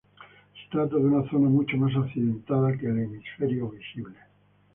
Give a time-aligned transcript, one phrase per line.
[0.55, 4.17] Se trata de una zona mucho más accidentada que el hemisferio visible.